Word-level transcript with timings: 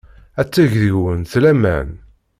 Ad 0.39 0.47
teg 0.53 0.71
deg-went 0.81 1.33
laman. 1.43 1.89